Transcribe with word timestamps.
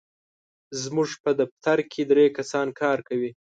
زموږ 0.81 1.09
په 1.23 1.31
دفتر 1.39 1.77
کې 1.91 2.01
درې 2.11 2.25
کسان 2.37 2.67
کار 2.81 2.97
کوي. 3.07 3.31